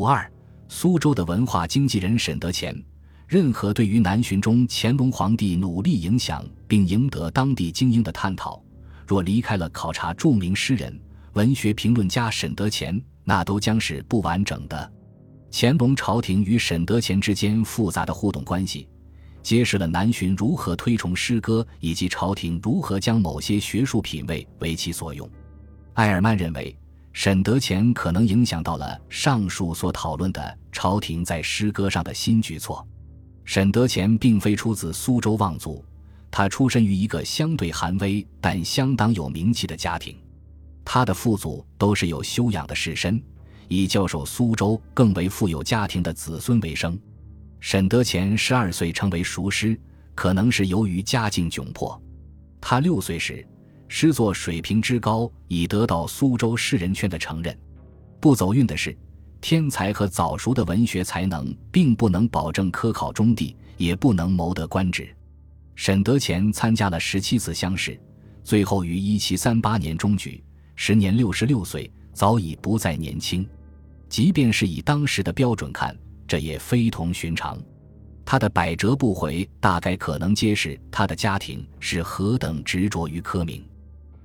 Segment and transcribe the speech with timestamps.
[0.00, 0.26] 五二，
[0.66, 2.74] 苏州的文化经纪人沈德潜。
[3.28, 8.64] 任何对于南巡中乾隆皇帝努力影响并赢得当地精英的探讨，
[9.06, 10.98] 若离开了考察著名诗人、
[11.34, 14.92] 文学评论家沈德潜，那都将是不完整的。
[15.52, 18.88] 乾隆朝廷与沈德潜之间复杂的互动关系，
[19.42, 25.28] 揭示了南巡如何推崇诗歌，以及朝廷如何将某些学术品味为其所用。
[25.96, 26.74] 埃尔曼认为，
[27.12, 32.86] 沈德潜可能影响到了上述所讨论的朝廷在诗歌上的新举措。
[33.44, 35.84] 沈德潜并非出自苏州望族，
[36.30, 40.16] 他出身于一个相对寒微但相当有名气的家庭。
[40.84, 43.20] 他的父祖都是有修养的士绅，
[43.68, 46.98] 以教授苏州更为富有家庭的子孙为生。
[47.58, 49.78] 沈德潜十二岁成为塾师，
[50.14, 52.00] 可能是由于家境窘迫。
[52.60, 53.46] 他六岁时，
[53.92, 57.54] 诗作水平之高已得到苏州诗人圈的承认。
[58.20, 58.96] 不走运的是。
[59.42, 65.08] 天才和早熟的文学才能并不能保证科考中第，也不能谋得官职。
[65.74, 67.98] 沈德潜参加了十七次乡试，
[68.44, 70.44] 最后于一七三八年中举，
[70.76, 73.48] 时年六十六岁，早已不再年轻。
[74.10, 75.96] 即便是以当时的标准看，
[76.28, 77.58] 这也非同寻常。
[78.26, 83.64] 他的百折不回，大概可能揭示他的家庭是何等执着于科名。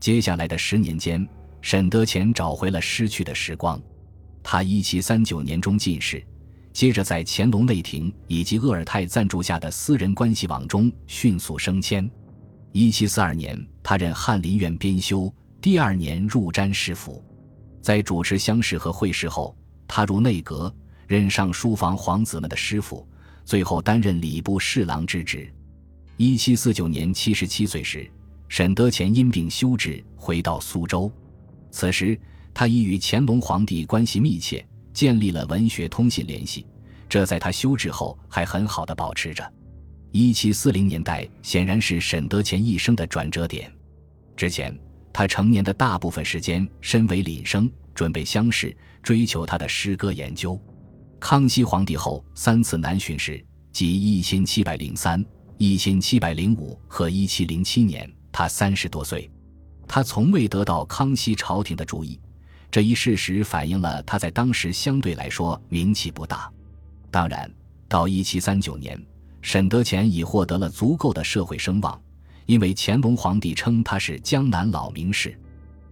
[0.00, 1.28] 接下来的十年间，
[1.60, 3.78] 沈德潜找回了失去的时光。
[4.42, 6.24] 他一七三九年中进士，
[6.72, 12.10] 接着在乾隆内廷以及鄂尔泰赞助下的私人关系网中迅速升迁。
[12.72, 17.22] 一七四二年，他任翰林院编修，第二年入詹事府。
[17.82, 19.54] 在主持乡试和会试后，
[19.86, 20.74] 他入内阁，
[21.06, 23.06] 任上书房皇子们的师傅，
[23.44, 25.52] 最后担任礼部侍郎之职。
[26.16, 28.10] 一七四九年七十七岁时，
[28.50, 31.10] 沈德潜因病休治，回到苏州。
[31.70, 32.20] 此时。
[32.52, 36.66] 他已与乾隆皇帝关系密切，建立了文学通信联系，
[37.08, 39.50] 这在他休治后还很好的保持着。
[40.10, 43.72] 一七四零年代显然是沈德潜一生的转折点。
[44.36, 44.76] 之前，
[45.12, 50.60] 他成年的大部分时间身为廪生，准备乡试，追求他的诗歌研究。
[51.20, 55.24] 康熙皇帝后三次南巡时，即一千七百零三、
[55.56, 59.30] 一千七百零五和一七零七年，他三十多岁，
[59.88, 62.20] 他从未得到康熙朝廷的注意。
[62.70, 66.50] 这一事实反映了他在当时相对来说名气不大。
[67.10, 67.50] 当然，
[67.88, 69.00] 到一七三九年，
[69.42, 72.00] 沈德潜已获得了足够的社会声望，
[72.46, 75.36] 因为乾隆皇帝称他是江南老名士。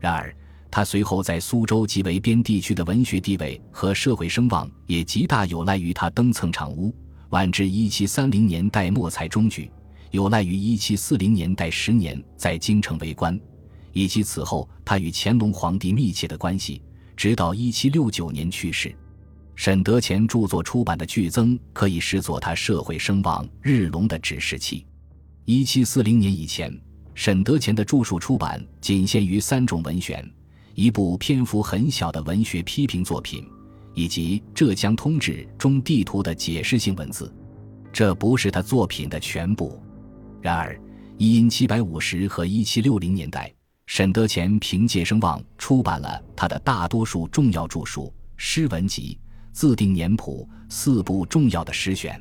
[0.00, 0.34] 然而，
[0.70, 6.94] 他随后在苏州及围边地区的文学地位和社会声望也极大有赖于他登蹭场屋，
[7.28, 9.70] 晚至一七三零年代末才中举，
[10.12, 13.38] 有赖于一七四零年代十年在京城为官。
[13.92, 16.80] 以及此后他与乾隆皇帝密切的关系，
[17.16, 18.94] 直到一七六九年去世。
[19.54, 24.86] 沈德潜著作出版的剧增，可以视作他社会声望日隆的指示器。
[25.44, 26.74] 一七四零年以前，
[27.14, 30.26] 沈德潜的著述出版仅限于三种文选：
[30.74, 33.46] 一部篇幅很小的文学批评作品，
[33.94, 37.30] 以及《浙江通志》中地图的解释性文字。
[37.92, 39.78] 这不是他作品的全部。
[40.42, 40.78] 然而，
[41.16, 43.50] 一因七百五十和一七六零年代。
[43.86, 49.18] 沈德潜凭借声望出版了他的大多数重要著述《诗文集》
[49.52, 52.20] 《自定年谱》四部重要的诗选。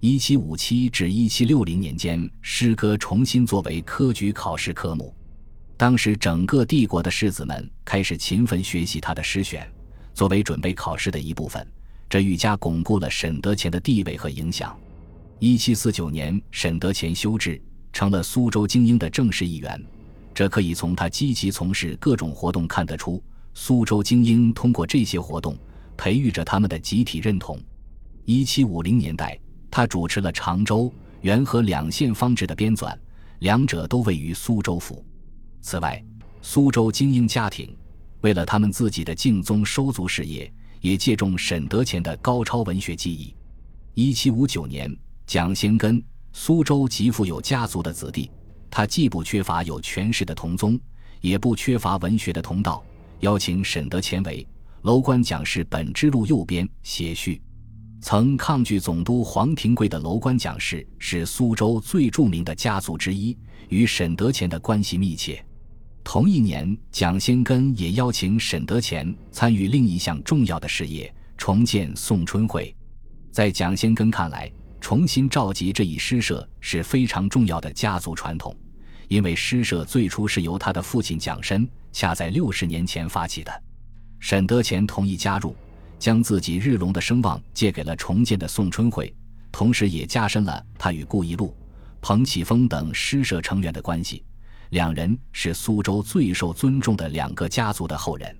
[0.00, 5.14] 一七五七至一七六零年间，诗歌重新作为科举考试科目。
[5.76, 9.70] 当时，整个帝国的士子们开始勤奋学习他的诗选，
[10.12, 11.64] 作为准备考试的一部分。
[12.08, 14.76] 这愈加巩固了沈德潜的地位和影响。
[15.38, 17.60] 一七四九年，沈德潜修治，
[17.92, 19.84] 成了苏州精英的正式一员。
[20.32, 23.22] 这可以从他积极从事各种活动看得出。
[23.52, 25.54] 苏州精英通过这些活动，
[25.94, 27.60] 培育着他们的集体认同。
[28.24, 29.38] 一七五零年代，
[29.70, 32.96] 他主持了常州、元和两县方志的编纂，
[33.40, 35.04] 两者都位于苏州府。
[35.60, 36.02] 此外，
[36.40, 37.76] 苏州精英家庭
[38.22, 43.34] 为了他们自己的敬宗收族事业，也借重沈德潜的高超文学技艺。
[43.94, 44.94] 一七五九年，
[45.26, 46.00] 蒋先根，
[46.32, 48.30] 苏州极富有家族的子弟。
[48.70, 50.78] 他既不缺乏有权势的同宗，
[51.20, 52.84] 也不缺乏文学的同道，
[53.20, 54.46] 邀请沈德潜为
[54.82, 57.42] 楼观讲事本之路右边写序。
[58.00, 63.36] 曾抗拒总督黄廷贵的楼观讲事是苏州最著名的家族之一，
[63.68, 65.44] 与沈德潜的关系密切。
[66.04, 72.72] 同一年，蒋先根也邀请沈德潜参与另一项重要的事业——重建宋春会。
[73.32, 74.50] 在蒋先根看来，
[74.88, 78.56] 重新召集这一诗社是非常重要的家族传统，
[79.08, 83.50] 因为诗社最初是由他的父亲蒋申恰在六十年前发起的。
[84.20, 85.56] 沈德潜同意加入，
[85.98, 89.12] 将自己日隆的声望借给了重建的宋春会，
[89.50, 91.52] 同时也加深了他与顾一路、
[92.00, 94.22] 彭启丰等诗社成员的关系。
[94.70, 98.38] 两人是苏州最受尊重的两个家族的后人，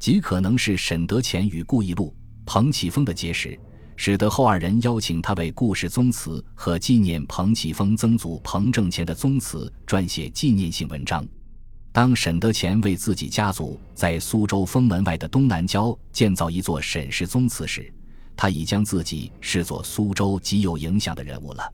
[0.00, 2.12] 极可能是沈德潜与顾一路、
[2.44, 3.56] 彭启丰的结识，
[3.96, 11.26] 使得后二人邀请他为顾氏宗祠和纪念彭启丰曾祖彭正乾的宗祠撰写纪念性文章。
[11.92, 17.90] 当沈德潜为自己家族在苏州封门外的东南郊建造一座沈氏宗祠时，
[18.36, 21.72] 他已将自己视作苏州极有影响的人物了。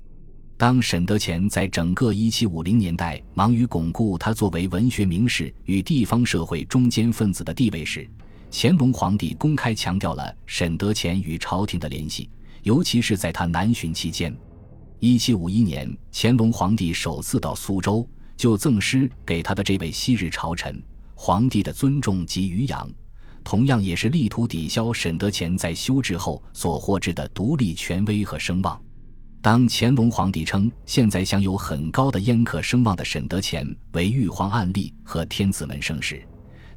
[0.56, 8.08] 当沈德潜在整个1750年代忙于巩固他作为文学名士与地方社会中坚分子的地位时，
[8.54, 12.28] 乾隆皇帝公开强调了沈德潜与朝廷的联系，
[12.62, 14.36] 尤其是在他南巡期间。
[15.00, 18.06] 1751年，乾隆皇帝首次到苏州，
[18.36, 20.80] 就赠诗给他的这位昔日朝臣，
[21.14, 22.88] 皇帝的尊重及余养，
[23.42, 28.78] 同样也是力图抵消沈德潜在修治后所获致的独立权威和声望。
[29.40, 36.22] 当乾隆皇帝称现在享有很高的烟客声望的沈德潜为玉皇案例和天子门生时，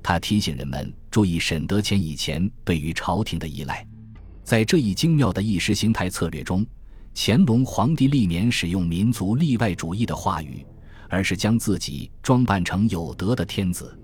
[0.07, 3.83] 他提醒人们注意沈德潜以前对于朝廷的依赖。
[4.43, 6.63] 在这一精妙的意识形态策略中，
[7.15, 10.63] 乾隆皇帝历免使用民族例外主义的话语，
[11.09, 13.97] 而是将自己装扮成有德的天子。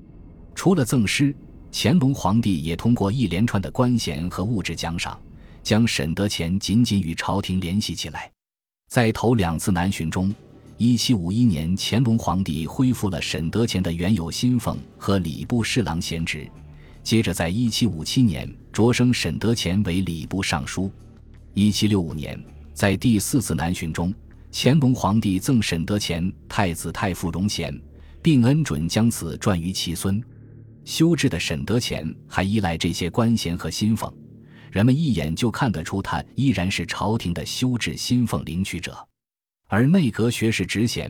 [0.55, 1.35] 除了赠诗，
[1.71, 5.21] 乾隆皇帝也通过一连串的官衔和物质奖赏，
[5.61, 8.31] 将沈德潜紧紧与朝廷联系起来。
[8.89, 10.33] 在头两次南巡中
[10.81, 16.49] ，1751年乾隆皇帝恢复了沈德潜的原有薪俸和礼部侍郎衔职，
[17.03, 20.91] 接着在1757年擢升沈德潜为礼部尚书。
[21.53, 22.43] 1765年，
[22.73, 24.11] 在第四次南巡中，
[24.51, 27.79] 乾隆皇帝赠沈德潜太子太傅荣衔，
[28.19, 30.19] 并恩准将此传于其孙。
[30.83, 34.11] 修治的沈德潜还依赖这些官衔和薪俸。
[34.71, 38.97] 人们一眼就看得出，他依然是朝廷的修治薪俸领取者，
[39.71, 41.09] 而内阁学士职衔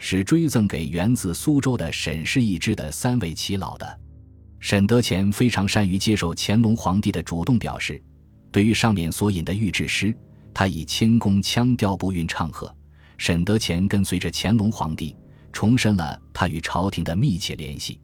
[0.00, 4.00] 是追赠给源自苏州的沈氏一支的三位耆老的。
[4.58, 8.02] 沈德潜非常善于接受乾隆皇帝的主动表示，
[8.50, 10.12] 对于上面所引的御制诗，
[10.52, 12.74] 他以清宫腔调不韵唱和。
[13.16, 15.14] 沈德潜跟随着乾隆皇帝，
[15.52, 18.00] 重申了他与朝廷的密切联系，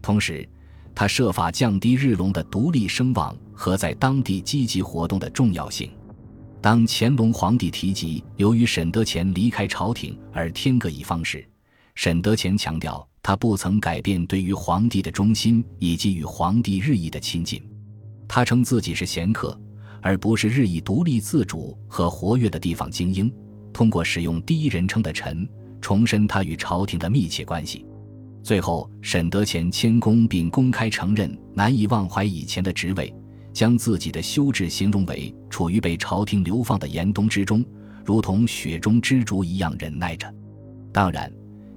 [0.00, 0.48] 同时。
[0.94, 5.90] 他设法降低日隆的独立声望和在当地积极活动的重要性。
[6.62, 11.44] 当乾隆皇帝提及由于沈德潜离开朝廷而天各一方时，
[11.96, 17.60] 沈德潜强调他不曾改变对于皇帝的忠心以及与皇帝日益的亲近。
[18.28, 19.60] 他称自己是闲客，
[20.00, 23.30] 而不是日益独立自主和活跃的地方精英。
[23.72, 25.48] 通过使用第一人称的“臣”，
[25.82, 27.84] 重申他与朝廷的密切关系。
[28.40, 33.12] 最后，沈德潜谦恭并公开承认难以忘怀以前的职位，
[33.52, 37.64] 将自己的修治形容为处于被朝廷流放的严冬之中，
[38.04, 40.32] 如同雪中之烛一样忍耐着。
[40.92, 41.32] 当然，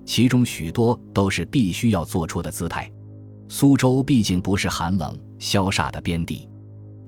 [0.05, 2.91] 其中许多都是必须要做出的姿态。
[3.47, 6.49] 苏州毕竟不是寒冷萧煞的边地，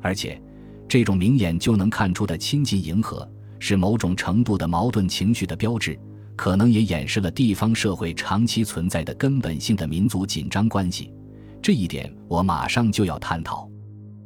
[0.01, 0.41] 而且
[0.87, 3.27] 这种明眼就能看出的亲近迎合，
[3.59, 5.99] 是某种程度的矛盾情绪的标志。
[6.35, 11.11] 可能也掩饰了地方社会长期存在的根本性的民族紧张关系，
[11.63, 13.67] 这一点我马上就要探讨。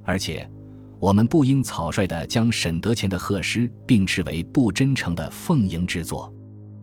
[0.03, 0.49] 而且，
[0.99, 6.33] 我们不应草率地将沈德潜的贺诗并斥为不真诚的奉迎之作。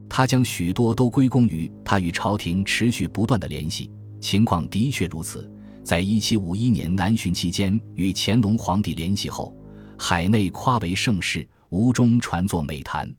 [0.08, 5.50] 他将许多都归功于他与朝廷持续不断的联系，情况的确如此。
[5.84, 9.56] 在一七五一年南巡期间与乾隆皇帝联系后，
[9.98, 13.10] 海内夸为盛世，吴中传作美谈。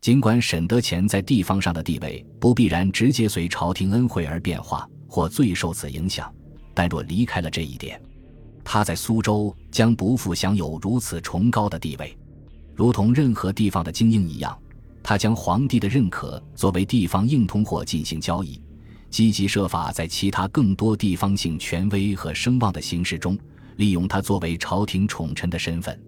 [0.00, 6.32] 尽管沈德潜在地方上的地位不必然直接随朝廷恩惠而变化，或最受此影响，
[6.74, 8.00] 但若离开了这一点，
[8.64, 12.16] 他在苏州将不复享有如此崇高的地位。
[12.74, 14.58] 如同任何地方的精英一样，
[15.02, 18.60] 他将皇帝的认可作为地方硬通货进行交易，
[19.10, 23.38] 积极设法在其他更多地方性权威和声望的形式中
[23.76, 26.02] 利用他作为朝廷宠臣的身份。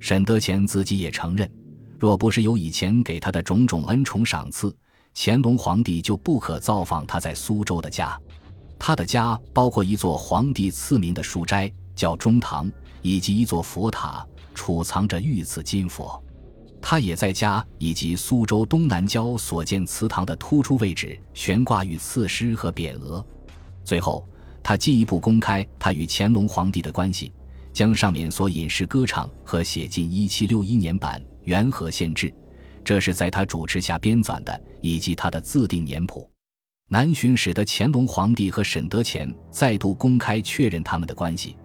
[0.00, 1.50] 沈德潜自己也承认。
[1.98, 4.76] 若不是有以前给他的种种恩宠赏赐，
[5.14, 8.20] 乾隆皇帝就不可造访他在苏州的家。
[8.76, 12.70] 他的家包括一座皇帝赐名的书斋，叫中堂，
[13.00, 16.22] 以及一座佛塔，储藏着御赐金佛。
[16.80, 23.24] 他也在家以及苏州东南郊所建祠堂的突出位置悬挂御赐诗和匾额。
[23.84, 24.26] 最后，
[24.62, 27.32] 他进一步公开他与乾隆皇帝的关系，
[27.72, 31.22] 将上面所引诗歌唱和写进1761年版。
[31.44, 32.32] 元和县志，
[32.84, 36.30] 这是在他主持下编纂的，以及他的自定年谱。
[36.88, 41.56] 南巡使得乾隆皇帝和沈德潜再度公开确认他们的关系。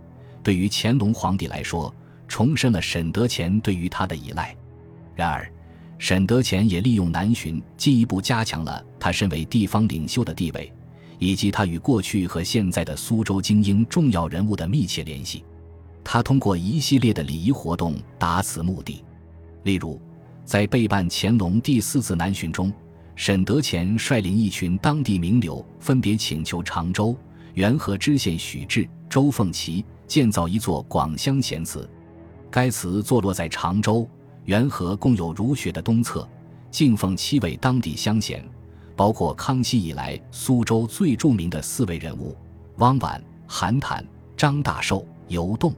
[0.48, 1.94] 对于乾隆皇帝来说，
[2.26, 4.56] 重申了沈德潜对于他的依赖。
[5.14, 5.52] 然而，
[5.98, 10.72] 沈德潜也利用南巡，进一步加强了他身为地方领袖的地位，
[11.20, 15.44] 以及他与过去和现在的苏州精英重要人物的密切联系。
[16.02, 19.04] 他通过一系列的礼仪活动达此目的。
[19.64, 20.00] 例如，
[20.46, 22.72] 在备办乾隆第四次南巡中，
[23.18, 27.14] 沈德潜率领一群当地名流，分别请求常州、
[27.56, 31.88] 元和知县许志、周凤岐建造一座广香贤祠。
[32.50, 34.08] 该祠坐落在常州。
[34.46, 36.26] 元和共有儒学的东侧，
[36.72, 38.42] 敬奉七位当地乡贤，
[38.96, 42.34] 包括康熙以来苏州最著名的四位人物：
[42.78, 45.74] 汪婉、韩坦、张大寿、尤栋。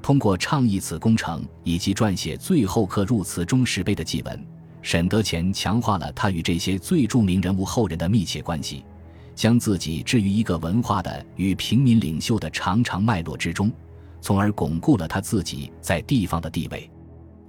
[0.00, 4.46] 通过倡议此工程以及撰写最后刻入祠中石碑的祭文，
[4.82, 8.84] 沈德潜强化了他与这些最著名人物后人的密切关系，
[9.36, 13.70] 将自己置于一个文化的与平民领袖的长长脉络之中，
[14.22, 16.90] 从而巩固了他自己在地方的地位。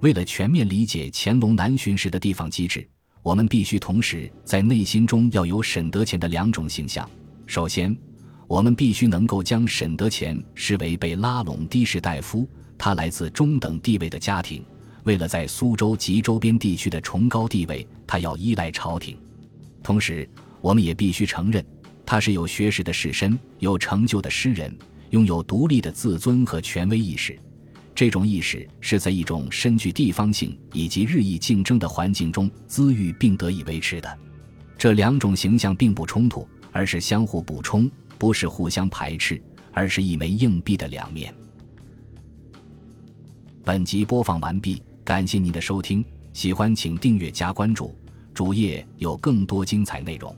[0.00, 2.86] 为了全面理解乾隆南巡时的地方机制，
[3.22, 7.08] 我们必须同时在内心中要有沈德潜的两种形象。
[7.46, 7.96] 首先，
[8.46, 14.62] 我们必须能够将沈德潜视为被拉拢的士大夫，他来自中等地位的家庭，
[15.04, 19.18] 为了在苏州及周边地区的崇高地位，他要依赖朝廷。
[19.82, 20.28] 同时，
[20.60, 21.64] 我们也必须承认，
[22.10, 24.74] 他是有学识的士绅，有成就的诗人，
[25.10, 27.38] 拥有独立的自尊和权威意识。
[27.94, 34.18] 这种意识是在一种深具地方性以及日益竞争的环境中滋育并得以维持的。
[34.78, 39.38] 这两种形象并不冲突，而是相互补充，不是互相排斥，
[39.70, 41.34] 而是一枚硬币的两面。
[43.62, 47.94] 本集播放完毕，感谢您的收听，喜欢请订阅加关注，
[48.32, 50.34] 主页有更多精彩内容。